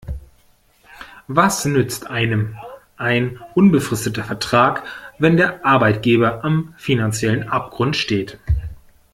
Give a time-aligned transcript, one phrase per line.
[1.27, 2.57] Was nützt einem
[2.97, 4.81] ein unbefristeter Vertrag,
[5.19, 8.39] wenn der Arbeitgeber am finanziellen Abgrund steht?